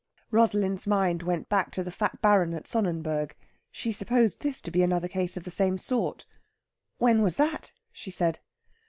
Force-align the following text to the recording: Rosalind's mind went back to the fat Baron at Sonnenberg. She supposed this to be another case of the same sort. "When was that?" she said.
Rosalind's 0.31 0.87
mind 0.87 1.21
went 1.21 1.47
back 1.47 1.69
to 1.73 1.83
the 1.83 1.91
fat 1.91 2.23
Baron 2.23 2.55
at 2.55 2.67
Sonnenberg. 2.67 3.35
She 3.69 3.91
supposed 3.91 4.39
this 4.41 4.59
to 4.61 4.71
be 4.71 4.81
another 4.81 5.07
case 5.07 5.37
of 5.37 5.43
the 5.43 5.51
same 5.51 5.77
sort. 5.77 6.25
"When 6.97 7.21
was 7.21 7.37
that?" 7.37 7.71
she 7.91 8.09
said. 8.09 8.39